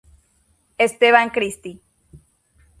Esteban 0.85 1.29
Cristi. 1.29 1.73